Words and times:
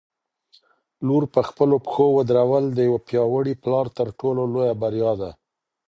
لور 1.07 1.23
په 1.33 1.41
خپلو 1.49 1.75
پښو 1.85 2.05
ودرول 2.17 2.65
د 2.71 2.79
یو 2.87 2.95
پیاوړي 3.07 3.53
پلار 3.63 3.85
تر 3.97 4.07
ټولو 4.19 4.41
لویه 4.53 4.73
بریا 4.81 5.11
ده. 5.21 5.31